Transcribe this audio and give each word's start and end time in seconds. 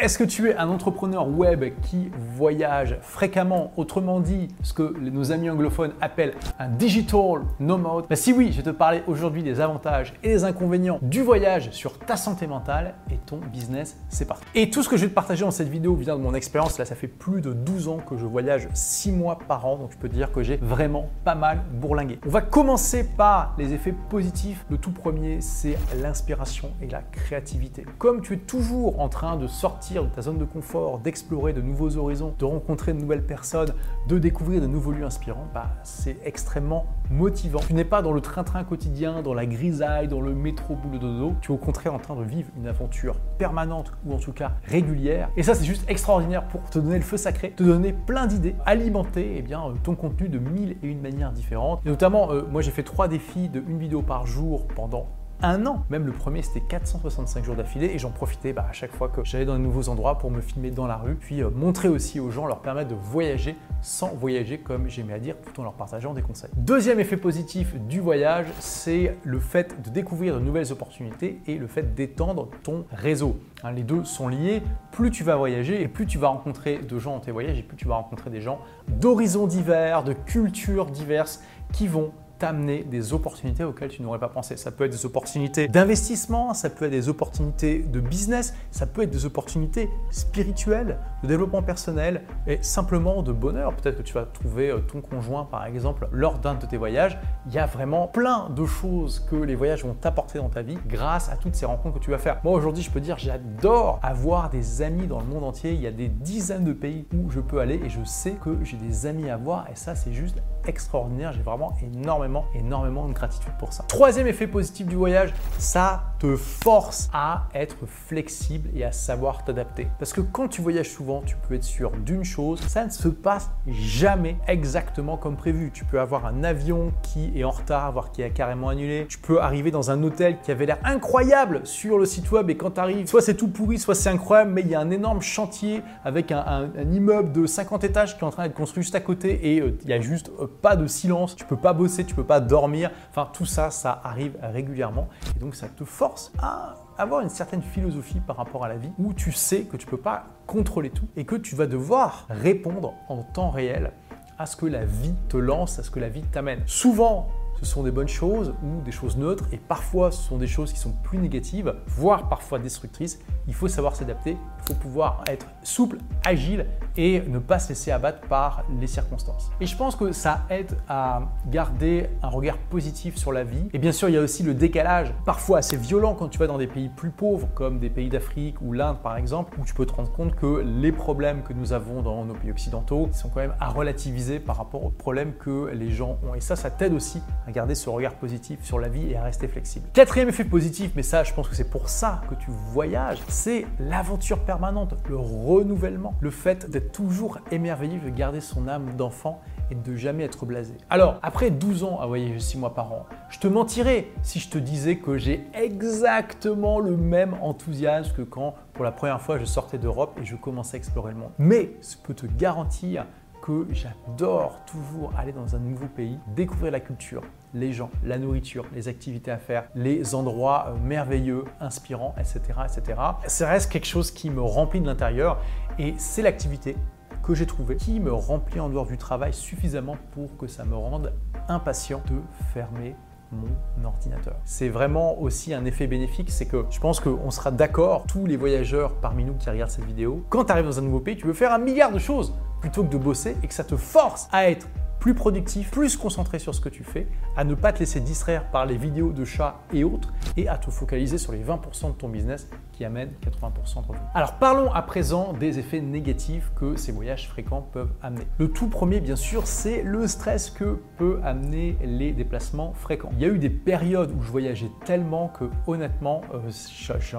Est-ce 0.00 0.16
que 0.16 0.24
tu 0.24 0.48
es 0.48 0.56
un 0.56 0.70
entrepreneur 0.70 1.28
web 1.28 1.62
qui 1.82 2.10
voyage 2.34 2.96
fréquemment, 3.02 3.70
autrement 3.76 4.20
dit 4.20 4.48
ce 4.62 4.72
que 4.72 4.98
nos 4.98 5.30
amis 5.30 5.50
anglophones 5.50 5.92
appellent 6.00 6.32
un 6.58 6.68
digital 6.70 7.42
nomade 7.58 8.06
bah, 8.08 8.16
Si 8.16 8.32
oui, 8.32 8.50
je 8.50 8.56
vais 8.56 8.62
te 8.62 8.70
parler 8.70 9.02
aujourd'hui 9.06 9.42
des 9.42 9.60
avantages 9.60 10.14
et 10.22 10.28
des 10.28 10.44
inconvénients 10.44 11.00
du 11.02 11.20
voyage 11.20 11.72
sur 11.72 11.98
ta 11.98 12.16
santé 12.16 12.46
mentale 12.46 12.94
et 13.10 13.18
ton 13.26 13.40
business, 13.52 13.98
c'est 14.08 14.24
parti. 14.24 14.42
Et 14.54 14.70
tout 14.70 14.82
ce 14.82 14.88
que 14.88 14.96
je 14.96 15.02
vais 15.02 15.10
te 15.10 15.14
partager 15.14 15.44
dans 15.44 15.50
cette 15.50 15.68
vidéo 15.68 15.94
vient 15.94 16.16
de 16.16 16.22
mon 16.22 16.32
expérience, 16.32 16.78
là 16.78 16.86
ça 16.86 16.94
fait 16.94 17.06
plus 17.06 17.42
de 17.42 17.52
12 17.52 17.88
ans 17.88 17.98
que 17.98 18.16
je 18.16 18.24
voyage 18.24 18.68
6 18.72 19.12
mois 19.12 19.38
par 19.48 19.66
an, 19.66 19.76
donc 19.76 19.92
je 19.92 19.98
peux 19.98 20.08
te 20.08 20.14
dire 20.14 20.32
que 20.32 20.42
j'ai 20.42 20.56
vraiment 20.56 21.10
pas 21.26 21.34
mal 21.34 21.60
bourlingué. 21.74 22.20
On 22.24 22.30
va 22.30 22.40
commencer 22.40 23.04
par 23.04 23.54
les 23.58 23.74
effets 23.74 23.94
positifs. 24.08 24.64
Le 24.70 24.78
tout 24.78 24.92
premier, 24.92 25.42
c'est 25.42 25.76
l'inspiration 26.00 26.70
et 26.80 26.86
la 26.86 27.02
créativité. 27.02 27.84
Comme 27.98 28.22
tu 28.22 28.32
es 28.32 28.38
toujours 28.38 28.98
en 28.98 29.10
train 29.10 29.36
de 29.36 29.46
sortir 29.46 29.89
de 29.98 30.14
ta 30.14 30.22
zone 30.22 30.38
de 30.38 30.44
confort, 30.44 31.00
d'explorer 31.00 31.52
de 31.52 31.60
nouveaux 31.60 31.96
horizons, 31.96 32.32
de 32.38 32.44
rencontrer 32.44 32.92
de 32.92 33.00
nouvelles 33.00 33.26
personnes, 33.26 33.74
de 34.06 34.18
découvrir 34.18 34.60
de 34.60 34.66
nouveaux 34.66 34.92
lieux 34.92 35.04
inspirants, 35.04 35.48
bah, 35.52 35.70
c'est 35.82 36.16
extrêmement 36.24 36.86
motivant. 37.10 37.58
Tu 37.66 37.74
n'es 37.74 37.84
pas 37.84 38.00
dans 38.00 38.12
le 38.12 38.20
train-train 38.20 38.62
quotidien, 38.62 39.22
dans 39.22 39.34
la 39.34 39.46
grisaille, 39.46 40.06
dans 40.06 40.20
le 40.20 40.32
métro 40.32 40.76
boulot 40.76 40.98
dodo. 40.98 41.34
Tu 41.40 41.50
es 41.50 41.54
au 41.54 41.58
contraire 41.58 41.92
en 41.92 41.98
train 41.98 42.14
de 42.14 42.22
vivre 42.22 42.48
une 42.56 42.68
aventure 42.68 43.16
permanente 43.36 43.92
ou 44.06 44.14
en 44.14 44.18
tout 44.18 44.32
cas 44.32 44.52
régulière. 44.64 45.28
Et 45.36 45.42
ça, 45.42 45.54
c'est 45.54 45.64
juste 45.64 45.84
extraordinaire 45.90 46.44
pour 46.44 46.62
te 46.70 46.78
donner 46.78 46.96
le 46.96 47.04
feu 47.04 47.16
sacré, 47.16 47.50
te 47.50 47.64
donner 47.64 47.92
plein 47.92 48.26
d'idées, 48.26 48.54
alimenter 48.64 49.34
eh 49.38 49.42
bien, 49.42 49.64
ton 49.82 49.96
contenu 49.96 50.28
de 50.28 50.38
mille 50.38 50.76
et 50.82 50.86
une 50.86 51.00
manières 51.00 51.32
différentes. 51.32 51.80
Et 51.84 51.88
notamment, 51.88 52.30
euh, 52.30 52.42
moi, 52.50 52.62
j'ai 52.62 52.70
fait 52.70 52.82
trois 52.82 53.08
défis 53.08 53.48
de 53.48 53.60
une 53.66 53.78
vidéo 53.78 54.02
par 54.02 54.26
jour 54.26 54.66
pendant 54.68 55.06
un 55.42 55.66
an. 55.66 55.84
Même 55.90 56.06
le 56.06 56.12
premier, 56.12 56.42
c'était 56.42 56.60
465 56.60 57.44
jours 57.44 57.56
d'affilée 57.56 57.86
et 57.86 57.98
j'en 57.98 58.10
profitais 58.10 58.52
bah, 58.52 58.66
à 58.68 58.72
chaque 58.72 58.92
fois 58.92 59.08
que 59.08 59.24
j'allais 59.24 59.44
dans 59.44 59.54
de 59.54 59.58
nouveaux 59.58 59.88
endroits 59.88 60.18
pour 60.18 60.30
me 60.30 60.40
filmer 60.40 60.70
dans 60.70 60.86
la 60.86 60.96
rue, 60.96 61.14
puis 61.14 61.42
euh, 61.42 61.50
montrer 61.50 61.88
aussi 61.88 62.20
aux 62.20 62.30
gens, 62.30 62.46
leur 62.46 62.60
permettre 62.60 62.90
de 62.90 62.94
voyager 62.94 63.56
sans 63.82 64.08
voyager 64.08 64.58
comme 64.58 64.88
j'aimais 64.88 65.14
à 65.14 65.18
dire, 65.18 65.36
tout 65.40 65.60
en 65.60 65.64
leur 65.64 65.72
partageant 65.74 66.14
des 66.14 66.22
conseils. 66.22 66.50
Deuxième 66.56 67.00
effet 67.00 67.16
positif 67.16 67.74
du 67.74 68.00
voyage, 68.00 68.46
c'est 68.58 69.16
le 69.24 69.38
fait 69.38 69.80
de 69.82 69.90
découvrir 69.90 70.34
de 70.34 70.40
nouvelles 70.40 70.72
opportunités 70.72 71.40
et 71.46 71.56
le 71.56 71.66
fait 71.66 71.94
d'étendre 71.94 72.48
ton 72.62 72.84
réseau. 72.92 73.38
Hein, 73.62 73.72
les 73.72 73.82
deux 73.82 74.04
sont 74.04 74.28
liés. 74.28 74.62
Plus 74.92 75.10
tu 75.10 75.24
vas 75.24 75.36
voyager 75.36 75.82
et 75.82 75.88
plus 75.88 76.06
tu 76.06 76.18
vas 76.18 76.28
rencontrer 76.28 76.78
de 76.78 76.98
gens 76.98 77.14
dans 77.14 77.20
tes 77.20 77.30
voyages 77.30 77.58
et 77.58 77.62
plus 77.62 77.76
tu 77.76 77.86
vas 77.86 77.96
rencontrer 77.96 78.30
des 78.30 78.40
gens 78.40 78.60
d'horizons 78.88 79.46
divers, 79.46 80.04
de 80.04 80.12
cultures 80.12 80.86
diverses 80.86 81.42
qui 81.72 81.86
vont 81.86 82.12
t'amener 82.40 82.84
des 82.84 83.12
opportunités 83.12 83.64
auxquelles 83.64 83.90
tu 83.90 84.02
n'aurais 84.02 84.18
pas 84.18 84.28
pensé. 84.28 84.56
Ça 84.56 84.72
peut 84.72 84.84
être 84.84 84.92
des 84.92 85.04
opportunités 85.04 85.68
d'investissement, 85.68 86.54
ça 86.54 86.70
peut 86.70 86.86
être 86.86 86.90
des 86.90 87.08
opportunités 87.10 87.80
de 87.80 88.00
business, 88.00 88.54
ça 88.70 88.86
peut 88.86 89.02
être 89.02 89.10
des 89.10 89.26
opportunités 89.26 89.90
spirituelles, 90.10 90.98
de 91.22 91.28
développement 91.28 91.62
personnel 91.62 92.22
et 92.46 92.58
simplement 92.62 93.22
de 93.22 93.32
bonheur. 93.32 93.74
Peut-être 93.74 93.98
que 93.98 94.02
tu 94.02 94.14
vas 94.14 94.24
trouver 94.24 94.70
euh, 94.70 94.78
ton 94.78 95.02
conjoint 95.02 95.44
par 95.44 95.66
exemple 95.66 96.08
lors 96.12 96.38
d'un 96.38 96.54
de 96.54 96.64
tes 96.64 96.78
voyages. 96.78 97.18
Il 97.46 97.52
y 97.52 97.58
a 97.58 97.66
vraiment 97.66 98.08
plein 98.08 98.48
de 98.48 98.64
choses 98.64 99.20
que 99.20 99.36
les 99.36 99.54
voyages 99.54 99.84
vont 99.84 99.92
t'apporter 99.92 100.38
dans 100.38 100.48
ta 100.48 100.62
vie 100.62 100.78
grâce 100.86 101.28
à 101.28 101.36
toutes 101.36 101.54
ces 101.54 101.66
rencontres 101.66 101.98
que 101.98 102.04
tu 102.04 102.10
vas 102.10 102.18
faire. 102.18 102.40
Moi 102.42 102.54
aujourd'hui 102.54 102.82
je 102.82 102.90
peux 102.90 103.00
dire 103.00 103.18
j'adore 103.18 104.00
avoir 104.02 104.48
des 104.48 104.80
amis 104.80 105.06
dans 105.06 105.20
le 105.20 105.26
monde 105.26 105.44
entier. 105.44 105.72
Il 105.72 105.80
y 105.82 105.86
a 105.86 105.92
des 105.92 106.08
dizaines 106.08 106.64
de 106.64 106.72
pays 106.72 107.06
où 107.12 107.30
je 107.30 107.40
peux 107.40 107.60
aller 107.60 107.82
et 107.84 107.90
je 107.90 108.02
sais 108.04 108.32
que 108.32 108.56
j'ai 108.64 108.78
des 108.78 109.04
amis 109.04 109.28
à 109.28 109.36
voir 109.36 109.66
et 109.70 109.76
ça 109.76 109.94
c'est 109.94 110.14
juste 110.14 110.38
extraordinaire. 110.66 111.32
J'ai 111.32 111.42
vraiment 111.42 111.74
énormément, 111.82 112.29
énormément 112.54 113.08
de 113.08 113.12
gratitude 113.12 113.52
pour 113.58 113.72
ça. 113.72 113.84
Troisième 113.88 114.26
effet 114.26 114.46
positif 114.46 114.86
du 114.86 114.96
voyage, 114.96 115.32
ça 115.58 116.04
te 116.18 116.36
force 116.36 117.08
à 117.12 117.48
être 117.54 117.86
flexible 117.86 118.68
et 118.74 118.84
à 118.84 118.92
savoir 118.92 119.44
t'adapter. 119.44 119.88
Parce 119.98 120.12
que 120.12 120.20
quand 120.20 120.48
tu 120.48 120.60
voyages 120.60 120.90
souvent, 120.90 121.22
tu 121.24 121.36
peux 121.36 121.54
être 121.54 121.64
sûr 121.64 121.90
d'une 121.92 122.24
chose, 122.24 122.60
ça 122.60 122.84
ne 122.84 122.90
se 122.90 123.08
passe 123.08 123.50
jamais 123.66 124.36
exactement 124.46 125.16
comme 125.16 125.36
prévu. 125.36 125.70
Tu 125.72 125.84
peux 125.84 125.98
avoir 125.98 126.26
un 126.26 126.44
avion 126.44 126.92
qui 127.02 127.32
est 127.34 127.44
en 127.44 127.50
retard, 127.50 127.92
voire 127.92 128.12
qui 128.12 128.22
est 128.22 128.30
carrément 128.30 128.68
annulé. 128.68 129.06
Tu 129.08 129.18
peux 129.18 129.40
arriver 129.40 129.70
dans 129.70 129.90
un 129.90 130.02
hôtel 130.02 130.38
qui 130.42 130.50
avait 130.50 130.66
l'air 130.66 130.78
incroyable 130.84 131.62
sur 131.64 131.98
le 131.98 132.04
site 132.04 132.30
web 132.30 132.50
et 132.50 132.56
quand 132.56 132.72
tu 132.72 132.80
arrives, 132.80 133.06
soit 133.06 133.22
c'est 133.22 133.34
tout 133.34 133.48
pourri, 133.48 133.78
soit 133.78 133.94
c'est 133.94 134.10
incroyable, 134.10 134.50
mais 134.52 134.60
il 134.60 134.68
y 134.68 134.74
a 134.74 134.80
un 134.80 134.90
énorme 134.90 135.22
chantier 135.22 135.82
avec 136.04 136.32
un, 136.32 136.70
immeuble 136.92 137.32
de 137.32 137.46
50 137.46 137.84
étages 137.84 138.16
qui 138.16 138.24
est 138.24 138.26
en 138.26 138.30
train 138.30 138.44
d'être 138.44 138.54
construit 138.54 138.82
juste 138.82 138.94
à 138.94 139.00
côté 139.00 139.54
et 139.54 139.60
euh, 139.60 139.78
il 139.84 139.90
y 139.90 139.92
a 139.92 140.00
juste 140.00 140.30
euh, 140.40 140.46
pas 140.60 140.76
de 140.76 140.86
silence, 140.86 141.36
tu 141.36 141.44
peux 141.44 141.56
pas 141.56 141.72
bosser, 141.72 142.04
tu 142.04 142.14
peux 142.14 142.19
pas 142.24 142.40
dormir. 142.40 142.90
Enfin, 143.10 143.28
tout 143.32 143.46
ça, 143.46 143.70
ça 143.70 144.00
arrive 144.04 144.36
régulièrement 144.42 145.08
et 145.36 145.38
donc 145.38 145.54
ça 145.54 145.68
te 145.68 145.84
force 145.84 146.32
à 146.40 146.76
avoir 146.98 147.20
une 147.22 147.28
certaine 147.28 147.62
philosophie 147.62 148.20
par 148.20 148.36
rapport 148.36 148.64
à 148.64 148.68
la 148.68 148.76
vie 148.76 148.90
où 148.98 149.14
tu 149.14 149.32
sais 149.32 149.62
que 149.62 149.76
tu 149.76 149.86
peux 149.86 149.96
pas 149.96 150.24
contrôler 150.46 150.90
tout 150.90 151.06
et 151.16 151.24
que 151.24 151.36
tu 151.36 151.54
vas 151.54 151.66
devoir 151.66 152.26
répondre 152.28 152.94
en 153.08 153.22
temps 153.22 153.50
réel 153.50 153.92
à 154.38 154.46
ce 154.46 154.56
que 154.56 154.66
la 154.66 154.84
vie 154.84 155.14
te 155.28 155.36
lance, 155.36 155.78
à 155.78 155.82
ce 155.82 155.90
que 155.90 156.00
la 156.00 156.08
vie 156.08 156.22
t'amène. 156.22 156.62
Souvent, 156.66 157.28
ce 157.60 157.66
sont 157.66 157.82
des 157.82 157.90
bonnes 157.90 158.08
choses 158.08 158.54
ou 158.62 158.80
des 158.82 158.92
choses 158.92 159.18
neutres 159.18 159.44
et 159.52 159.58
parfois 159.58 160.10
ce 160.10 160.22
sont 160.22 160.38
des 160.38 160.46
choses 160.46 160.72
qui 160.72 160.78
sont 160.78 160.92
plus 161.02 161.18
négatives, 161.18 161.74
voire 161.86 162.28
parfois 162.28 162.58
destructrices. 162.58 163.18
Il 163.48 163.54
faut 163.54 163.68
savoir 163.68 163.94
s'adapter, 163.96 164.32
il 164.32 164.68
faut 164.68 164.80
pouvoir 164.80 165.24
être 165.26 165.46
souple, 165.62 165.98
agile 166.24 166.66
et 166.96 167.22
ne 167.26 167.38
pas 167.38 167.58
se 167.58 167.70
laisser 167.70 167.90
abattre 167.90 168.26
par 168.28 168.64
les 168.80 168.86
circonstances. 168.86 169.50
Et 169.60 169.66
je 169.66 169.76
pense 169.76 169.96
que 169.96 170.12
ça 170.12 170.42
aide 170.50 170.76
à 170.88 171.22
garder 171.46 172.08
un 172.22 172.28
regard 172.28 172.58
positif 172.58 173.16
sur 173.16 173.32
la 173.32 173.44
vie. 173.44 173.68
Et 173.72 173.78
bien 173.78 173.92
sûr, 173.92 174.08
il 174.08 174.14
y 174.14 174.18
a 174.18 174.20
aussi 174.20 174.42
le 174.42 174.54
décalage, 174.54 175.12
parfois 175.24 175.58
assez 175.58 175.76
violent 175.76 176.14
quand 176.14 176.28
tu 176.28 176.38
vas 176.38 176.46
dans 176.46 176.58
des 176.58 176.66
pays 176.66 176.88
plus 176.88 177.10
pauvres, 177.10 177.48
comme 177.54 177.78
des 177.78 177.90
pays 177.90 178.08
d'Afrique 178.08 178.60
ou 178.62 178.72
l'Inde 178.72 178.98
par 179.02 179.16
exemple, 179.16 179.58
où 179.58 179.64
tu 179.64 179.74
peux 179.74 179.86
te 179.86 179.92
rendre 179.92 180.12
compte 180.12 180.34
que 180.34 180.64
les 180.64 180.92
problèmes 180.92 181.42
que 181.42 181.52
nous 181.52 181.72
avons 181.72 182.02
dans 182.02 182.24
nos 182.24 182.34
pays 182.34 182.50
occidentaux 182.50 183.08
sont 183.12 183.28
quand 183.28 183.40
même 183.40 183.54
à 183.60 183.68
relativiser 183.68 184.40
par 184.40 184.56
rapport 184.56 184.84
aux 184.84 184.90
problèmes 184.90 185.34
que 185.34 185.70
les 185.72 185.90
gens 185.90 186.18
ont. 186.28 186.34
Et 186.34 186.40
ça, 186.40 186.56
ça 186.56 186.70
t'aide 186.70 186.92
aussi 186.92 187.22
à 187.46 187.52
garder 187.52 187.74
ce 187.74 187.90
regard 187.90 188.14
positif 188.14 188.62
sur 188.62 188.78
la 188.78 188.88
vie 188.88 189.10
et 189.10 189.16
à 189.16 189.22
rester 189.22 189.48
flexible. 189.48 189.86
Quatrième 189.92 190.28
effet 190.28 190.44
positif, 190.44 190.92
mais 190.96 191.02
ça, 191.02 191.24
je 191.24 191.32
pense 191.32 191.48
que 191.48 191.54
c'est 191.54 191.70
pour 191.70 191.88
ça 191.88 192.22
que 192.28 192.34
tu 192.34 192.50
voyages, 192.72 193.18
c'est 193.28 193.66
l'aventure 193.78 194.40
permanente, 194.40 194.94
le 195.08 195.16
renouvellement, 195.16 196.14
le 196.20 196.30
fait 196.30 196.70
d'être 196.70 196.79
toujours 196.80 197.38
émerveillé, 197.50 197.98
de 197.98 198.08
garder 198.08 198.40
son 198.40 198.68
âme 198.68 198.94
d'enfant 198.96 199.40
et 199.70 199.74
de 199.74 199.96
jamais 199.96 200.24
être 200.24 200.46
blasé. 200.46 200.74
Alors, 200.88 201.18
après 201.22 201.50
12 201.50 201.84
ans 201.84 202.00
à 202.00 202.06
voyager 202.06 202.38
6 202.38 202.58
mois 202.58 202.74
par 202.74 202.92
an, 202.92 203.06
je 203.28 203.38
te 203.38 203.46
mentirais 203.46 204.08
si 204.22 204.40
je 204.40 204.48
te 204.48 204.58
disais 204.58 204.96
que 204.96 205.16
j'ai 205.18 205.44
exactement 205.54 206.80
le 206.80 206.96
même 206.96 207.34
enthousiasme 207.40 208.12
que 208.14 208.22
quand 208.22 208.54
pour 208.72 208.84
la 208.84 208.92
première 208.92 209.20
fois 209.20 209.38
je 209.38 209.44
sortais 209.44 209.78
d'Europe 209.78 210.18
et 210.20 210.24
je 210.24 210.36
commençais 210.36 210.76
à 210.76 210.78
explorer 210.78 211.12
le 211.12 211.18
monde. 211.18 211.32
Mais 211.38 211.76
je 211.82 211.96
peux 212.02 212.14
te 212.14 212.26
garantir 212.26 213.06
que 213.42 213.66
j'adore 213.72 214.60
toujours 214.66 215.12
aller 215.16 215.32
dans 215.32 215.56
un 215.56 215.58
nouveau 215.58 215.86
pays, 215.86 216.18
découvrir 216.34 216.72
la 216.72 216.80
culture, 216.80 217.22
les 217.54 217.72
gens, 217.72 217.90
la 218.04 218.18
nourriture, 218.18 218.66
les 218.74 218.88
activités 218.88 219.30
à 219.30 219.38
faire, 219.38 219.68
les 219.74 220.14
endroits 220.14 220.66
euh, 220.68 220.78
merveilleux, 220.78 221.44
inspirants, 221.60 222.14
etc. 222.18 222.40
etc. 222.64 223.00
Ça 223.26 223.48
reste 223.48 223.70
quelque 223.70 223.86
chose 223.86 224.10
qui 224.10 224.30
me 224.30 224.42
remplit 224.42 224.80
de 224.80 224.86
l'intérieur 224.86 225.40
et 225.78 225.94
c'est 225.98 226.22
l'activité 226.22 226.76
que 227.22 227.34
j'ai 227.34 227.46
trouvée 227.46 227.76
qui 227.76 228.00
me 228.00 228.12
remplit 228.12 228.60
en 228.60 228.68
dehors 228.68 228.86
du 228.86 228.96
travail 228.96 229.32
suffisamment 229.32 229.96
pour 230.12 230.36
que 230.36 230.46
ça 230.46 230.64
me 230.64 230.74
rende 230.74 231.12
impatient 231.48 232.02
de 232.06 232.20
fermer 232.52 232.94
mon 233.32 233.84
ordinateur. 233.84 234.36
C'est 234.44 234.68
vraiment 234.68 235.20
aussi 235.20 235.54
un 235.54 235.64
effet 235.64 235.86
bénéfique, 235.86 236.30
c'est 236.30 236.46
que 236.46 236.64
je 236.70 236.80
pense 236.80 237.00
qu'on 237.00 237.30
sera 237.30 237.50
d'accord, 237.50 238.04
tous 238.06 238.26
les 238.26 238.36
voyageurs 238.36 238.94
parmi 238.94 239.24
nous 239.24 239.34
qui 239.34 239.48
regardent 239.48 239.70
cette 239.70 239.84
vidéo, 239.84 240.24
quand 240.28 240.44
tu 240.44 240.52
arrives 240.52 240.66
dans 240.66 240.78
un 240.78 240.82
nouveau 240.82 241.00
pays, 241.00 241.16
tu 241.16 241.26
veux 241.26 241.32
faire 241.32 241.52
un 241.52 241.58
milliard 241.58 241.92
de 241.92 241.98
choses 241.98 242.34
plutôt 242.60 242.84
que 242.84 242.90
de 242.90 242.98
bosser 242.98 243.36
et 243.42 243.46
que 243.46 243.54
ça 243.54 243.64
te 243.64 243.76
force 243.76 244.28
à 244.32 244.50
être 244.50 244.68
plus 244.98 245.14
productif, 245.14 245.70
plus 245.70 245.96
concentré 245.96 246.38
sur 246.38 246.54
ce 246.54 246.60
que 246.60 246.68
tu 246.68 246.84
fais, 246.84 247.06
à 247.36 247.44
ne 247.44 247.54
pas 247.54 247.72
te 247.72 247.78
laisser 247.78 248.00
distraire 248.00 248.50
par 248.50 248.66
les 248.66 248.76
vidéos 248.76 249.12
de 249.12 249.24
chats 249.24 249.56
et 249.72 249.82
autres, 249.82 250.12
et 250.36 250.46
à 250.46 250.58
te 250.58 250.70
focaliser 250.70 251.16
sur 251.16 251.32
les 251.32 251.42
20% 251.42 251.88
de 251.88 251.92
ton 251.92 252.08
business 252.08 252.46
qui 252.80 252.86
amènent 252.86 253.12
80% 253.22 253.82
de 253.82 253.88
revenus. 253.88 254.08
Alors 254.14 254.32
parlons 254.36 254.72
à 254.72 254.80
présent 254.80 255.34
des 255.34 255.58
effets 255.58 255.82
négatifs 255.82 256.50
que 256.56 256.76
ces 256.76 256.92
voyages 256.92 257.28
fréquents 257.28 257.60
peuvent 257.60 257.92
amener. 258.00 258.26
Le 258.38 258.48
tout 258.48 258.68
premier, 258.68 259.00
bien 259.00 259.16
sûr, 259.16 259.46
c'est 259.46 259.82
le 259.82 260.06
stress 260.06 260.48
que 260.48 260.78
peut 260.96 261.20
amener 261.22 261.76
les 261.84 262.12
déplacements 262.12 262.72
fréquents. 262.72 263.10
Il 263.12 263.20
y 263.20 263.26
a 263.26 263.28
eu 263.28 263.38
des 263.38 263.50
périodes 263.50 264.12
où 264.12 264.22
je 264.22 264.30
voyageais 264.30 264.70
tellement 264.86 265.28
que 265.28 265.44
honnêtement, 265.66 266.22
euh, 266.32 266.38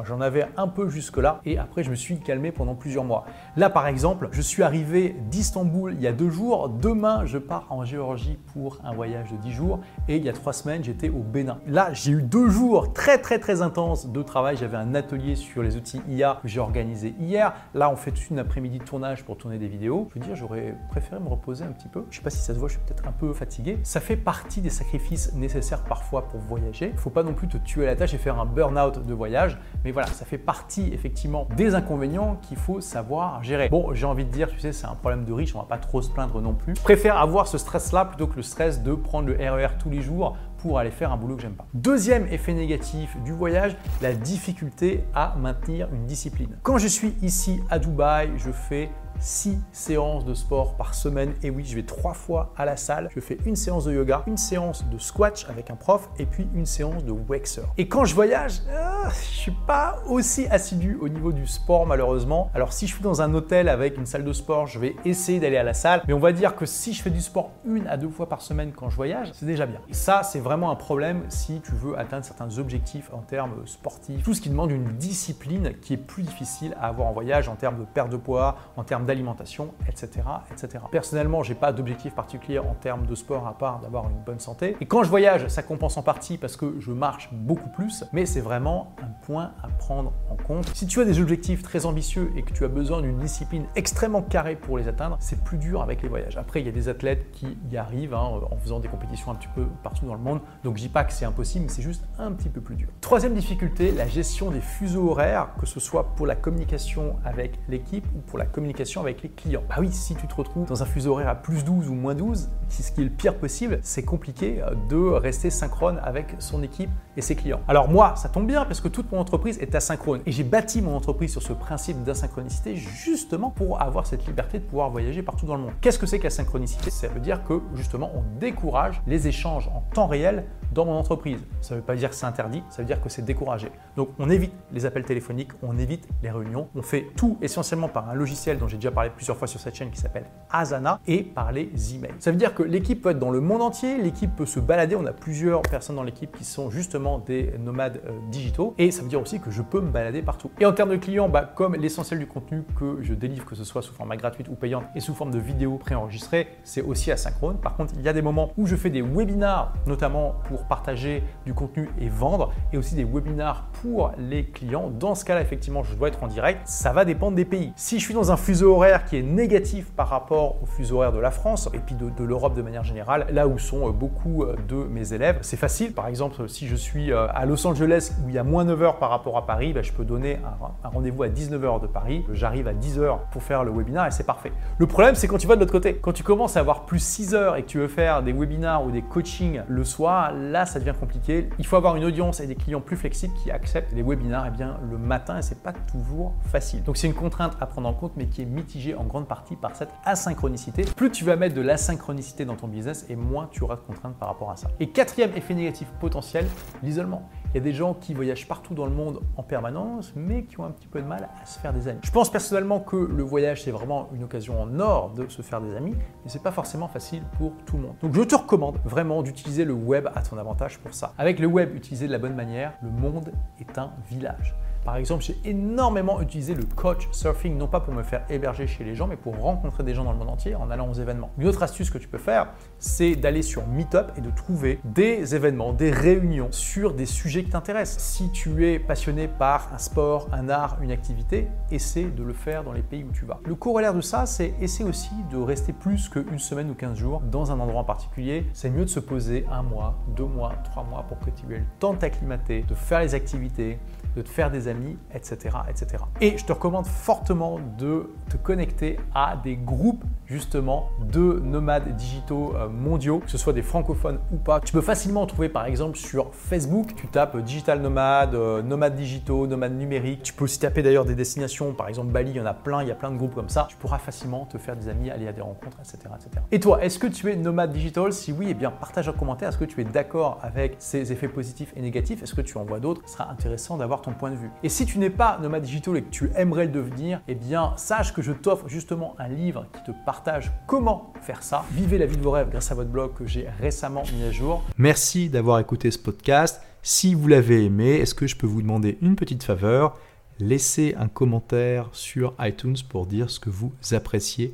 j'en 0.04 0.20
avais 0.20 0.48
un 0.58 0.68
peu 0.68 0.90
jusque-là, 0.90 1.42
et 1.46 1.60
après 1.60 1.84
je 1.84 1.92
me 1.92 1.96
suis 1.96 2.18
calmé 2.18 2.52
pendant 2.52 2.74
plusieurs 2.74 3.04
mois. 3.04 3.26
Là, 3.56 3.70
par 3.70 3.86
exemple, 3.86 4.30
je 4.32 4.42
suis 4.42 4.64
arrivé 4.64 5.16
d'Istanbul 5.30 5.94
il 5.94 6.02
y 6.02 6.08
a 6.08 6.12
deux 6.12 6.32
jours, 6.32 6.70
demain 6.70 7.28
je 7.28 7.38
pars 7.38 7.68
en 7.70 7.86
Géorgie 7.86 8.40
pour 8.52 8.80
un 8.84 8.94
voyage 8.94 9.32
de 9.32 9.38
10 9.38 9.52
jours 9.52 9.80
et 10.08 10.18
il 10.18 10.24
y 10.24 10.30
a 10.30 10.34
trois 10.34 10.54
semaines 10.54 10.84
j'étais 10.84 11.10
au 11.10 11.20
Bénin. 11.20 11.60
Là 11.68 11.94
j'ai 11.94 12.14
eu 12.14 12.24
deux 12.24 12.50
jours 12.50 12.94
très 12.94 13.20
très 13.20 13.38
très 13.38 13.62
intenses 13.62 14.08
de 14.08 14.24
travail, 14.24 14.58
j'avais 14.58 14.78
un 14.78 14.96
atelier 14.96 15.36
sur 15.36 15.51
sur 15.52 15.64
les 15.64 15.76
outils 15.76 16.02
IA 16.08 16.40
que 16.42 16.48
j'ai 16.48 16.60
organisés 16.60 17.14
hier. 17.20 17.54
Là, 17.74 17.90
on 17.90 17.96
fait 17.96 18.12
toute 18.12 18.30
une 18.30 18.40
après-midi 18.40 18.80
de 18.80 18.84
tournage 18.84 19.24
pour 19.24 19.38
tourner 19.38 19.58
des 19.58 19.68
vidéos. 19.68 20.10
Je 20.14 20.20
veux 20.20 20.26
dire, 20.26 20.36
j'aurais 20.36 20.76
préféré 20.90 21.20
me 21.20 21.28
reposer 21.28 21.66
un 21.66 21.72
petit 21.72 21.90
peu. 21.90 22.06
Je 22.10 22.18
sais 22.18 22.22
pas 22.22 22.30
si 22.30 22.40
ça 22.40 22.54
se 22.54 22.60
voit, 22.60 22.70
je 22.70 22.76
suis 22.76 22.84
peut-être 22.86 23.08
un 23.08 23.12
peu 23.12 23.34
fatigué. 23.34 23.78
Ça 23.84 24.00
fait 24.00 24.16
partie 24.16 24.62
des 24.62 24.70
sacrifices 24.70 25.34
nécessaires 25.34 25.84
parfois 25.84 26.28
pour 26.30 26.40
voyager. 26.40 26.92
Il 26.94 26.98
faut 26.98 27.10
pas 27.10 27.24
non 27.24 27.34
plus 27.34 27.48
te 27.48 27.58
tuer 27.58 27.84
à 27.84 27.88
la 27.88 27.96
tâche 27.96 28.14
et 28.14 28.18
faire 28.18 28.40
un 28.40 28.46
burn-out 28.46 29.06
de 29.06 29.14
voyage. 29.14 29.58
Mais 29.84 29.92
voilà, 29.92 30.08
ça 30.08 30.26
fait 30.26 30.38
partie 30.38 30.90
effectivement 30.94 31.48
des 31.58 31.76
inconvénients 31.76 32.38
qu'il 32.42 32.58
faut 32.58 32.80
savoir 32.80 33.44
gérer. 33.44 33.68
Bon, 33.70 33.94
j'ai 33.94 34.06
envie 34.06 34.26
de 34.26 34.32
dire, 34.32 34.50
tu 34.50 34.60
sais, 34.60 34.72
c'est 34.72 34.88
un 34.88 34.96
problème 34.96 35.26
de 35.26 35.34
riche, 35.34 35.54
on 35.56 35.60
va 35.60 35.66
pas 35.66 35.78
trop 35.78 36.02
se 36.02 36.10
plaindre 36.10 36.40
non 36.42 36.54
plus. 36.54 36.76
Je 36.76 36.82
préfère 36.82 37.18
avoir 37.18 37.48
ce 37.48 37.58
stress-là 37.58 38.06
plutôt 38.06 38.28
que 38.28 38.38
le 38.38 38.44
stress 38.44 38.84
de 38.84 38.94
prendre 38.94 39.28
le 39.28 39.34
RER 39.34 39.66
e 39.66 39.70
tous 39.80 39.90
les 39.90 40.02
jours 40.02 40.38
pour 40.62 40.78
aller 40.78 40.92
faire 40.92 41.12
un 41.12 41.18
boulot 41.18 41.36
que 41.36 41.42
j'aime 41.42 41.54
pas. 41.54 41.66
Deuxième 41.74 42.28
effet 42.28 42.54
négatif 42.54 43.18
du 43.26 43.32
voyage, 43.32 43.76
la 44.02 44.14
difficulté 44.14 45.04
à 45.16 45.36
maintenir 45.38 45.88
une 45.94 46.06
discipline. 46.06 46.58
Quand 46.62 46.78
je 46.78 46.88
suis 46.88 47.16
ici 47.22 47.60
à 47.70 47.80
Dubaï, 47.80 48.30
je 48.38 48.52
fais 48.52 48.90
6 49.22 49.60
séances 49.72 50.26
de 50.26 50.34
sport 50.34 50.76
par 50.76 50.96
semaine. 50.96 51.34
Et 51.44 51.52
oui, 51.52 51.64
je 51.64 51.76
vais 51.76 51.84
trois 51.84 52.14
fois 52.14 52.52
à 52.58 52.66
la 52.66 52.76
salle. 52.76 53.10
Je 53.16 53.20
fais 53.20 53.38
une 53.46 53.56
séance 53.56 53.86
de 53.86 53.94
yoga, 53.94 54.24
une 54.26 54.38
séance 54.38 54.84
de 54.90 54.98
squash 54.98 55.48
avec 55.48 55.70
un 55.70 55.76
prof 55.76 56.10
et 56.18 56.26
puis 56.26 56.48
une 56.56 56.66
séance 56.66 57.06
de 57.06 57.12
Wexer. 57.12 57.62
Et 57.78 57.88
quand 57.88 58.04
je 58.06 58.16
voyage, 58.16 58.62
ah, 58.76 59.10
je 59.10 59.38
suis 59.38 59.56
pas 59.68 60.02
aussi 60.08 60.48
assidu 60.48 60.98
au 61.00 61.08
niveau 61.08 61.32
du 61.32 61.46
sport 61.46 61.86
malheureusement. 61.86 62.50
Alors 62.56 62.74
si 62.74 62.88
je 62.88 62.94
suis 62.94 63.04
dans 63.04 63.22
un 63.22 63.34
hôtel 63.34 63.70
avec 63.70 63.98
une 63.98 64.08
salle 64.08 64.24
de 64.24 64.34
sport, 64.34 64.66
je 64.66 64.80
vais 64.80 64.96
essayer 65.06 65.40
d'aller 65.40 65.58
à 65.58 65.64
la 65.64 65.76
salle. 65.76 66.02
Mais 66.08 66.14
on 66.14 66.20
va 66.20 66.32
dire 66.32 66.56
que 66.56 66.66
si 66.66 66.94
je 66.94 67.02
fais 67.04 67.12
du 67.12 67.22
sport 67.22 67.52
une 67.66 67.88
à 67.88 67.98
deux 67.98 68.10
fois 68.10 68.28
par 68.28 68.42
semaine 68.42 68.72
quand 68.76 68.90
je 68.90 68.96
voyage, 68.96 69.32
c'est 69.34 69.46
déjà 69.46 69.68
bien. 69.68 69.82
Ça, 69.92 70.24
c'est 70.24 70.40
vraiment 70.40 70.72
un 70.72 70.76
problème 70.76 71.24
si 71.30 71.62
tu 71.62 71.74
veux 71.74 71.98
atteindre 72.00 72.26
certains 72.26 72.58
objectifs 72.58 73.12
en 73.14 73.20
termes 73.20 73.68
sportifs. 73.68 74.24
Tout 74.24 74.34
ce 74.34 74.42
qui 74.42 74.50
demande 74.50 74.72
une 74.72 74.94
discipline 74.94 75.74
qui 75.82 75.94
est 75.94 75.98
plus 75.98 76.24
difficile 76.24 76.76
à 76.82 76.88
avoir 76.88 77.08
en 77.08 77.14
voyage 77.14 77.50
en 77.50 77.56
termes 77.56 77.80
de 77.80 77.86
perte 77.86 78.10
de 78.10 78.18
poids, 78.18 78.58
en 78.78 78.84
termes 78.84 79.06
alimentation, 79.12 79.74
etc. 79.88 80.10
etc. 80.52 80.84
Personnellement, 80.92 81.44
j'ai 81.44 81.56
pas 81.56 81.72
d'objectif 81.72 82.14
particulier 82.16 82.60
en 82.60 82.74
termes 82.74 83.06
de 83.06 83.16
sport 83.16 83.48
à 83.48 83.58
part 83.58 83.80
d'avoir 83.80 84.10
une 84.10 84.18
bonne 84.26 84.40
santé. 84.40 84.76
Et 84.82 84.86
quand 84.86 85.04
je 85.04 85.10
voyage, 85.10 85.48
ça 85.48 85.64
compense 85.64 85.98
en 85.98 86.04
partie 86.04 86.38
parce 86.38 86.56
que 86.56 86.80
je 86.80 86.92
marche 86.92 87.30
beaucoup 87.32 87.70
plus, 87.70 88.04
mais 88.14 88.26
c'est 88.26 88.42
vraiment 88.42 88.96
un 89.02 89.10
point 89.26 89.52
à 89.64 89.68
prendre 89.68 90.14
en 90.30 90.36
compte. 90.36 90.70
Si 90.76 90.88
tu 90.88 91.02
as 91.02 91.06
des 91.06 91.20
objectifs 91.20 91.62
très 91.64 91.86
ambitieux 91.86 92.32
et 92.36 92.42
que 92.42 92.54
tu 92.54 92.66
as 92.66 92.68
besoin 92.68 93.02
d'une 93.02 93.20
discipline 93.20 93.66
extrêmement 93.76 94.22
carrée 94.22 94.56
pour 94.56 94.78
les 94.78 94.88
atteindre, 94.88 95.18
c'est 95.20 95.44
plus 95.44 95.58
dur 95.58 95.82
avec 95.82 96.02
les 96.02 96.10
voyages. 96.10 96.38
Après, 96.38 96.62
il 96.62 96.66
y 96.66 96.70
a 96.70 96.74
des 96.74 96.90
athlètes 96.90 97.32
qui 97.32 97.58
y 97.72 97.78
arrivent 97.78 98.14
hein, 98.14 98.42
en 98.50 98.58
faisant 98.58 98.80
des 98.80 98.88
compétitions 98.88 99.32
un 99.32 99.36
petit 99.36 99.50
peu 99.54 99.66
partout 99.84 100.06
dans 100.06 100.16
le 100.16 100.20
monde. 100.20 100.40
Donc 100.64 100.78
je 100.78 100.84
dis 100.84 100.90
pas 100.90 101.04
que 101.04 101.14
c'est 101.14 101.26
impossible, 101.26 101.66
mais 101.66 101.72
c'est 101.72 101.82
juste 101.82 102.04
un 102.18 102.32
petit 102.32 102.50
peu 102.50 102.62
plus 102.62 102.76
dur. 102.76 102.88
Troisième 103.02 103.34
difficulté, 103.34 103.92
la 103.92 104.08
gestion 104.08 104.52
des 104.52 104.62
fuseaux 104.62 105.10
horaires, 105.10 105.50
que 105.60 105.66
ce 105.66 105.80
soit 105.80 106.16
pour 106.16 106.26
la 106.26 106.36
communication 106.36 107.18
avec 107.26 107.60
l'équipe 107.68 108.06
ou 108.16 108.20
pour 108.20 108.40
la 108.40 108.46
communication 108.46 109.01
avec 109.02 109.24
les 109.24 109.30
clients. 109.30 109.64
Bah 109.70 109.76
oui, 109.80 109.92
si 109.92 110.16
tu 110.16 110.28
te 110.28 110.36
retrouves 110.36 110.66
dans 110.68 110.82
un 110.82 110.86
fuseau 110.86 111.14
horaire 111.14 111.30
à 111.30 111.36
plus 111.36 111.64
12 111.64 111.90
ou 111.90 111.94
moins 111.94 112.16
12, 112.16 112.50
ce 112.70 112.92
qui 112.92 113.02
est 113.02 113.04
le 113.04 113.10
pire 113.10 113.36
possible, 113.36 113.80
c'est 113.82 114.04
compliqué 114.04 114.62
euh, 114.62 114.74
de 114.90 114.98
rester 114.98 115.50
synchrone 115.50 116.00
avec 116.04 116.36
son 116.40 116.64
équipe 116.64 116.90
et 117.18 117.22
ses 117.22 117.36
clients. 117.36 117.60
Alors 117.68 117.90
moi, 117.90 118.16
ça 118.16 118.30
tombe 118.30 118.48
bien 118.48 118.66
parce 118.66 118.82
que 118.82 118.88
toute 118.88 119.12
mon 119.12 119.20
entreprise 119.20 119.58
est 119.60 119.76
asynchrone 119.76 120.22
et 120.26 120.32
j'ai 120.32 120.44
bâti 120.44 120.82
mon 120.82 120.96
entreprise 120.96 121.32
sur 121.32 121.42
ce 121.42 121.54
principe 121.54 122.04
d'asynchronicité 122.04 122.76
justement 122.76 123.50
pour 123.50 123.82
avoir 123.82 124.06
cette 124.08 124.26
liberté 124.26 124.60
de 124.60 124.64
pouvoir 124.64 124.90
voyager 124.90 125.22
partout 125.22 125.46
dans 125.46 125.56
le 125.56 125.62
monde. 125.64 125.74
Qu'est-ce 125.82 126.00
que 126.00 126.06
c'est 126.06 126.20
que 126.20 126.26
la 126.26 126.30
synchronicité? 126.30 126.90
Ça 126.90 127.08
veut 127.08 127.20
dire 127.20 127.44
que 127.44 127.62
justement 127.76 128.12
on 128.16 128.24
décourage 128.40 129.02
les 129.08 129.28
échanges 129.28 129.68
en 129.68 129.82
temps 129.94 130.08
réel 130.08 130.46
dans 130.72 130.86
mon 130.86 130.94
entreprise. 130.94 131.40
Ça 131.60 131.76
ne 131.76 131.80
veut 131.80 131.86
pas 131.86 131.96
dire 131.96 132.10
que 132.10 132.16
c'est 132.16 132.26
interdit, 132.26 132.64
ça 132.70 132.82
veut 132.82 132.88
dire 132.88 133.02
que 133.02 133.10
c'est 133.10 133.24
découragé. 133.24 133.70
Donc 133.98 134.10
on 134.20 134.30
évite 134.30 134.54
les 134.72 134.86
appels 134.86 135.04
téléphoniques, 135.04 135.52
on 135.62 135.78
évite 135.78 136.08
les 136.24 136.32
réunions, 136.32 136.70
on 136.76 136.82
fait 136.82 137.08
tout 137.16 137.38
essentiellement 137.42 137.90
par 137.90 138.10
un 138.10 138.14
logiciel 138.14 138.58
dont 138.58 138.68
j'ai 138.68 138.78
déjà 138.78 138.91
parlé 138.92 139.10
plusieurs 139.10 139.38
fois 139.38 139.48
sur 139.48 139.60
cette 139.60 139.76
chaîne 139.76 139.92
qui 139.92 140.00
s'appelle 140.00 140.26
Asana 140.50 141.00
et 141.08 141.24
par 141.24 141.52
les 141.52 141.70
emails. 141.96 142.14
Ça 142.20 142.32
veut 142.32 142.38
dire 142.38 142.54
que 142.54 142.64
l'équipe 142.64 143.02
peut 143.02 143.12
être 143.12 143.20
dans 143.20 143.32
le 143.32 143.42
monde 143.42 143.62
entier, 143.62 143.98
l'équipe 143.98 144.36
peut 144.36 144.46
se 144.46 144.60
balader, 144.60 144.96
on 144.96 145.06
a 145.06 145.14
plusieurs 145.14 145.62
personnes 145.62 145.96
dans 145.96 146.04
l'équipe 146.04 146.32
qui 146.38 146.44
sont 146.44 146.70
justement 146.70 147.20
des 147.20 147.54
nomades 147.60 148.02
euh, 148.06 148.12
digitaux 148.30 148.76
et 148.78 148.92
ça 148.92 149.02
veut 149.02 149.10
dire 149.10 149.22
aussi 149.22 149.40
que 149.40 149.52
je 149.52 149.62
peux 149.62 149.82
me 149.82 149.90
balader 149.90 150.22
partout. 150.22 150.52
Et 150.60 150.66
en 150.66 150.74
termes 150.74 150.92
de 150.92 150.98
clients, 150.98 151.30
bah, 151.30 151.50
comme 151.56 151.76
l'essentiel 151.76 152.20
du 152.20 152.28
contenu 152.28 152.64
que 152.78 153.02
je 153.02 153.14
délivre, 153.14 153.46
que 153.46 153.56
ce 153.56 153.64
soit 153.64 153.82
sous 153.82 153.94
format 153.94 154.18
gratuite 154.18 154.48
ou 154.50 154.56
payante 154.56 154.84
et 154.96 155.00
sous 155.00 155.14
forme 155.14 155.32
de 155.32 155.40
vidéos 155.40 155.78
préenregistrées, 155.78 156.48
c'est 156.64 156.82
aussi 156.82 157.12
asynchrone. 157.12 157.58
Par 157.58 157.76
contre, 157.76 157.94
il 157.96 158.02
y 158.02 158.10
a 158.10 158.14
des 158.14 158.22
moments 158.22 158.52
où 158.58 158.66
je 158.66 158.76
fais 158.76 158.90
des 158.90 159.02
webinars, 159.02 159.74
notamment 159.88 160.36
pour 160.48 160.66
partager 160.66 161.24
du 161.46 161.54
contenu 161.54 161.90
et 162.00 162.10
vendre, 162.10 162.52
et 162.74 162.78
aussi 162.78 162.96
des 162.96 163.04
webinars 163.04 163.68
pour 163.82 164.12
les 164.18 164.46
clients. 164.46 164.90
Dans 164.90 165.16
ce 165.16 165.26
cas-là, 165.26 165.42
effectivement, 165.42 165.84
je 165.84 165.96
dois 165.96 166.10
être 166.10 166.24
en 166.24 166.28
direct. 166.28 166.62
Ça 166.66 166.94
va 166.94 167.06
dépendre 167.06 167.36
des 167.36 167.46
pays. 167.46 167.74
Si 167.76 168.00
je 168.00 168.06
suis 168.06 168.14
dans 168.14 168.32
un 168.32 168.38
fuseau 168.38 168.71
horaire 168.72 169.06
qui 169.06 169.18
est 169.18 169.22
négatif 169.22 169.92
par 169.92 170.10
rapport 170.10 170.62
au 170.62 170.66
fuseau 170.66 170.98
horaire 170.98 171.12
de 171.12 171.20
la 171.20 171.32
France 171.32 171.70
et 171.74 171.80
puis 171.80 171.96
de, 171.96 172.24
l'Europe 172.24 172.56
de 172.56 172.62
manière 172.62 172.84
générale, 172.84 173.28
là 173.32 173.48
où 173.48 173.58
sont 173.58 173.88
euh, 173.88 173.92
beaucoup 173.92 174.44
euh, 174.44 174.56
de 174.68 174.76
mes 174.76 175.14
élèves, 175.14 175.40
c'est 175.42 175.58
facile. 175.58 175.94
Par 175.94 176.08
exemple, 176.08 176.48
si 176.48 176.68
je 176.68 176.76
suis 176.76 177.12
euh, 177.12 177.28
à 177.30 177.46
Los 177.46 177.66
Angeles 177.66 178.12
où 178.24 178.30
il 178.30 178.36
y 178.36 178.38
a 178.38 178.44
moins 178.44 178.64
9 178.64 178.82
heures 178.82 178.98
par 178.98 179.10
rapport 179.10 179.38
à 179.38 179.46
Paris, 179.46 179.74
ben, 179.74 179.84
je 179.84 179.92
peux 179.92 180.06
donner 180.06 180.40
un, 180.84 180.90
rendez-vous 180.90 181.24
à 181.24 181.30
19 181.30 181.64
heures 181.64 181.80
de 181.80 181.88
Paris. 181.88 182.26
J'arrive 182.32 182.68
à 182.68 182.74
10 182.74 183.00
heures 183.00 183.20
pour 183.32 183.44
faire 183.44 183.64
le 183.64 183.72
webinar 183.72 184.08
et 184.08 184.12
c'est 184.12 184.26
parfait. 184.26 184.52
Le 184.78 184.88
problème, 184.88 185.16
c'est 185.16 185.28
quand 185.28 185.38
tu 185.38 185.48
vas 185.48 185.56
de 185.56 185.62
l'autre 185.62 185.72
côté. 185.72 185.96
Quand 185.96 186.14
tu 186.14 186.24
commences 186.24 186.58
à 186.58 186.60
avoir 186.60 186.86
plus 186.86 187.00
6 187.00 187.34
heures 187.34 187.56
et 187.56 187.64
que 187.64 187.68
tu 187.68 187.80
veux 187.80 187.88
faire 187.88 188.24
des 188.24 188.34
webinars 188.34 188.86
ou 188.86 188.92
des 188.92 189.02
coachings 189.02 189.62
le 189.68 189.84
soir, 189.84 190.32
là, 190.34 190.66
ça 190.66 190.80
devient 190.80 190.96
compliqué. 191.00 191.50
Il 191.60 191.66
faut 191.66 191.76
avoir 191.76 191.96
une 191.96 192.06
audience 192.06 192.40
et 192.40 192.48
des 192.48 192.56
clients 192.56 192.82
plus 192.82 192.98
flexibles 192.98 193.34
qui 193.44 193.52
acceptent 193.52 193.94
les 193.94 194.04
webinars 194.04 194.46
eh 194.48 194.52
bien, 194.52 194.78
le 194.90 194.98
matin 194.98 195.38
et 195.38 195.42
c'est 195.42 195.62
pas 195.62 195.74
toujours 195.74 196.34
facile. 196.52 196.84
Donc 196.84 196.98
c'est 196.98 197.08
une 197.08 197.14
contrainte 197.14 197.58
à 197.60 197.66
prendre 197.66 197.88
en 197.88 197.94
compte 197.94 198.14
mais 198.16 198.26
qui 198.26 198.42
est 198.42 198.46
mitigée 198.62 198.96
en 198.96 199.04
grande 199.06 199.28
partie 199.28 199.56
par 199.56 199.76
cette 199.76 199.90
asynchronicité. 200.06 200.84
Plus 200.96 201.12
tu 201.12 201.26
vas 201.26 201.36
mettre 201.36 201.56
de 201.56 201.62
l'asynchronicité 201.62 202.46
dans 202.46 202.56
ton 202.56 202.68
business 202.68 203.06
et 203.10 203.16
moins 203.16 203.50
tu 203.52 203.64
auras 203.64 203.76
de 203.76 203.82
contraintes 203.82 204.16
par 204.16 204.30
rapport 204.30 204.52
à 204.52 204.56
ça. 204.56 204.68
Et 204.80 204.90
quatrième 204.90 205.32
effet 205.36 205.56
négatif 205.56 205.88
potentiel, 206.00 206.46
l'isolement. 206.84 207.28
Il 207.54 207.58
y 207.58 207.60
a 207.60 207.64
des 207.64 207.74
gens 207.74 207.94
qui 207.94 208.14
voyagent 208.14 208.48
partout 208.48 208.74
dans 208.74 208.86
le 208.86 208.94
monde 208.94 209.20
en 209.36 209.44
permanence, 209.44 210.14
mais 210.16 210.44
qui 210.44 210.60
ont 210.60 210.64
un 210.64 210.72
petit 210.72 210.88
peu 210.88 211.02
de 211.02 211.08
mal 211.08 211.28
à 211.42 211.46
se 211.46 211.60
faire 211.60 211.74
des 211.74 211.88
amis. 211.88 212.00
Je 212.04 212.12
pense 212.12 212.32
personnellement 212.32 212.80
que 212.80 212.96
le 212.96 213.24
voyage, 213.24 213.64
c'est 213.64 213.72
vraiment 213.72 214.10
une 214.14 214.24
occasion 214.24 214.62
en 214.62 214.80
or 214.80 215.10
de 215.10 215.28
se 215.28 215.42
faire 215.42 215.60
des 215.60 215.76
amis, 215.76 215.96
mais 216.24 216.30
c'est 216.30 216.44
pas 216.44 216.52
forcément 216.52 216.88
facile 216.88 217.24
pour 217.38 217.54
tout 217.66 217.78
le 217.78 217.84
monde. 217.84 217.96
Donc 218.02 218.14
je 218.14 218.22
te 218.22 218.36
recommande 218.36 218.78
vraiment 218.86 219.22
d'utiliser 219.24 219.66
le 219.66 219.74
web 219.74 220.08
à 220.16 220.22
ton 220.22 220.38
avantage 220.38 220.80
pour 220.80 220.94
ça. 220.94 221.14
Avec 221.18 221.40
le 221.40 221.48
web 221.48 221.76
utilisé 221.76 222.08
de 222.08 222.12
la 222.12 222.20
bonne 222.20 222.36
manière, 222.36 222.74
le 222.82 222.90
monde 222.90 223.32
est 223.60 223.78
un 223.78 223.92
village. 224.10 224.56
Par 224.84 224.96
exemple, 224.96 225.24
j'ai 225.24 225.38
énormément 225.46 226.22
utilisé 226.22 226.56
le 226.56 226.64
coach 226.64 227.08
surfing, 227.12 227.56
non 227.56 227.68
pas 227.68 227.80
pour 227.80 227.94
me 227.94 228.02
faire 228.02 228.24
héberger 228.30 228.66
chez 228.66 228.84
les 228.84 228.96
gens, 228.96 229.06
mais 229.06 229.16
pour 229.16 229.38
rencontrer 229.38 229.84
des 229.84 229.94
gens 229.94 230.04
dans 230.04 230.12
le 230.12 230.18
monde 230.18 230.30
entier 230.30 230.56
en 230.56 230.72
allant 230.72 230.90
aux 230.90 230.94
événements. 230.94 231.30
Une 231.38 231.48
autre 231.48 231.62
astuce 231.62 231.92
que 231.92 232.00
tu 232.00 232.08
peux 232.08 232.18
faire, 232.18 232.48
c'est 232.80 233.16
d'aller 233.16 233.44
sur 233.44 233.68
Meetup 233.68 234.12
et 234.18 234.22
de 234.22 234.32
trouver 234.32 234.80
des 234.84 235.36
événements, 235.36 235.72
des 235.72 235.92
réunions 235.92 236.52
sur 236.52 236.96
des 236.96 237.06
sujets 237.06 237.44
qui 237.44 237.52
t'intéressent. 237.52 238.04
Si 238.04 238.32
tu 238.32 238.68
es 238.68 238.80
passionné 238.80 239.28
par 239.28 239.72
un 239.72 239.78
sport, 239.78 240.28
un 240.32 240.50
art, 240.50 240.78
une 240.82 240.92
activité, 240.92 241.48
essaie 241.70 242.06
de 242.06 242.24
le 242.24 242.34
faire 242.34 242.64
dans 242.64 242.74
les 242.74 242.82
pays 242.82 243.04
où 243.04 243.12
tu 243.12 243.26
vas. 243.26 243.40
Le 243.46 243.54
corollaire 243.54 243.94
de 243.94 244.02
ça, 244.02 244.26
c'est 244.26 244.56
essaie 244.62 244.84
aussi 244.84 245.12
de 245.32 245.38
rester 245.38 245.74
plus 245.74 246.10
qu'une 246.10 246.40
semaine 246.40 246.72
ou 246.72 246.74
15 246.74 246.98
jours 246.98 247.22
dans 247.22 247.52
un 247.52 247.60
endroit 247.60 247.82
en 247.82 247.86
particulier. 247.86 248.48
C'est 248.54 248.72
mieux 248.72 248.86
de 248.86 248.90
se 248.90 249.00
poser 249.00 249.46
un 249.52 249.62
mois, 249.62 249.96
deux 250.16 250.26
mois, 250.26 250.54
trois 250.64 250.84
mois 250.84 251.04
pour 251.08 251.20
que 251.20 251.30
tu 251.30 251.54
aies 251.54 251.60
le 251.60 251.66
temps 251.80 251.94
de 251.94 252.00
t'acclimater, 252.00 252.64
de 252.64 252.74
faire 252.74 253.02
les 253.02 253.14
activités, 253.14 253.78
de 254.16 254.22
te 254.22 254.30
faire 254.30 254.52
des 254.52 254.68
amis, 254.68 254.98
etc., 255.14 255.58
etc. 255.70 256.04
Et 256.20 256.38
je 256.38 256.46
te 256.46 256.52
recommande 256.52 256.86
fortement 256.86 257.60
de 257.78 258.10
te 258.30 258.38
connecter 258.38 258.98
à 259.14 259.38
des 259.44 259.56
groupes 259.56 260.04
justement 260.26 260.90
de 261.12 261.42
nomades 261.44 261.96
digitaux 261.96 262.54
euh, 262.56 262.70
mondiaux, 262.70 263.20
que 263.20 263.30
ce 263.30 263.38
soit 263.38 263.54
des 263.54 263.62
francophones 263.62 264.20
ou 264.32 264.38
pas. 264.38 264.60
Tu 264.62 264.74
peux 264.74 264.82
facilement 264.82 265.22
en 265.22 265.26
trouver 265.26 265.50
par 265.50 265.66
exemple 265.66 265.98
sur 265.98 266.34
Facebook. 266.34 266.96
Tu 266.96 267.08
tapes 267.08 267.38
digital 267.38 267.82
nomade, 267.82 268.36
euh, 268.36 268.62
nomades 268.62 268.96
digitaux, 268.96 269.48
nomades 269.48 269.78
numériques. 269.78 270.24
Tu 270.24 270.34
peux 270.34 270.46
aussi 270.46 270.60
taper 270.60 270.84
d'ailleurs 270.84 271.06
des 271.06 271.16
destinations, 271.16 271.74
par 271.74 271.88
exemple 271.88 272.12
Bali, 272.12 272.32
il 272.32 272.38
y 272.38 272.42
en 272.42 272.46
a 272.46 272.54
plein, 272.54 272.82
il 272.82 272.88
y 272.88 272.92
a 272.92 272.96
plein 272.96 273.12
de 273.12 273.18
groupes 273.18 273.36
comme 273.36 273.50
ça. 273.50 273.68
Tu 273.70 273.76
pourras 273.76 273.98
facilement 273.98 274.46
te 274.46 274.58
faire 274.58 274.76
des 274.76 274.88
amis, 274.88 275.10
aller 275.10 275.28
à 275.28 275.34
des 275.34 275.42
rencontres, 275.42 275.78
etc. 275.80 275.98
etc. 276.16 276.44
Et 276.52 276.60
toi, 276.60 276.84
est-ce 276.84 277.00
que 277.00 277.08
tu 277.08 277.32
es 277.32 277.36
nomade 277.36 277.72
digital? 277.72 278.14
Si 278.14 278.32
oui, 278.32 278.48
eh 278.50 278.54
bien 278.54 278.72
partage 278.72 279.10
un 279.10 279.14
commentaire. 279.14 279.50
Est-ce 279.50 279.58
que 279.58 279.66
tu 279.66 279.82
es 279.82 279.86
d'accord 279.86 280.40
avec 280.42 280.76
ces 280.80 281.12
effets 281.12 281.28
positifs 281.28 281.74
et 281.76 281.82
négatifs? 281.82 282.24
Est-ce 282.24 282.34
que 282.34 282.42
tu 282.42 282.58
en 282.58 282.64
vois 282.64 282.80
d'autres? 282.80 283.02
Ce 283.06 283.14
sera 283.14 283.30
intéressant 283.30 283.78
d'avoir 283.78 284.01
point 284.10 284.32
de 284.32 284.36
vue. 284.36 284.50
Et 284.64 284.70
si 284.70 284.86
tu 284.86 284.98
n'es 284.98 285.10
pas 285.10 285.38
nomade 285.40 285.62
digital 285.62 285.98
et 285.98 286.02
que 286.02 286.10
tu 286.10 286.32
aimerais 286.36 286.66
le 286.66 286.72
devenir, 286.72 287.22
eh 287.28 287.36
bien, 287.36 287.74
sache 287.78 288.14
que 288.14 288.22
je 288.22 288.32
t'offre 288.32 288.68
justement 288.68 289.16
un 289.20 289.28
livre 289.28 289.68
qui 289.74 289.84
te 289.84 289.92
partage 290.06 290.52
comment 290.66 291.14
faire 291.22 291.44
ça. 291.44 291.64
Vivez 291.72 291.98
la 291.98 292.06
vie 292.06 292.18
de 292.18 292.22
vos 292.24 292.32
rêves 292.32 292.50
grâce 292.50 292.72
à 292.72 292.76
votre 292.76 292.90
blog 292.90 293.14
que 293.14 293.28
j'ai 293.28 293.48
récemment 293.60 294.04
mis 294.16 294.24
à 294.24 294.32
jour. 294.32 294.64
Merci 294.78 295.30
d'avoir 295.30 295.60
écouté 295.60 295.92
ce 295.92 296.00
podcast. 296.00 296.62
Si 296.82 297.14
vous 297.14 297.28
l'avez 297.28 297.64
aimé, 297.66 297.98
est-ce 297.98 298.16
que 298.16 298.26
je 298.26 298.36
peux 298.36 298.48
vous 298.48 298.64
demander 298.64 298.98
une 299.02 299.16
petite 299.16 299.44
faveur? 299.44 299.98
Laissez 300.40 300.96
un 300.98 301.08
commentaire 301.08 301.90
sur 301.92 302.34
iTunes 302.40 302.78
pour 302.90 303.06
dire 303.06 303.30
ce 303.30 303.40
que 303.40 303.52
vous 303.52 303.72
appréciez 303.92 304.54